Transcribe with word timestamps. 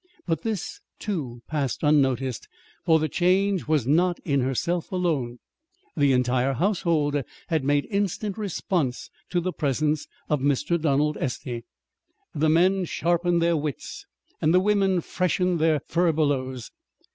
But 0.25 0.41
this, 0.41 0.81
too, 0.97 1.43
passed 1.47 1.83
unnoticed, 1.83 2.47
for 2.83 2.97
the 2.97 3.07
change 3.07 3.67
was 3.67 3.85
not 3.85 4.17
in 4.25 4.39
herself 4.39 4.91
alone. 4.91 5.37
The 5.95 6.11
entire 6.11 6.53
household 6.53 7.21
had 7.49 7.63
made 7.63 7.85
instant 7.91 8.35
response 8.35 9.11
to 9.29 9.39
the 9.39 9.53
presence 9.53 10.07
of 10.27 10.39
Mr. 10.41 10.81
Donald 10.81 11.17
Estey. 11.17 11.65
The 12.33 12.49
men 12.49 12.85
sharpened 12.85 13.43
their 13.43 13.55
wits, 13.55 14.07
and 14.41 14.55
the 14.55 14.59
women 14.59 15.01
freshened 15.01 15.59
their 15.59 15.79
furbelows. 15.85 16.71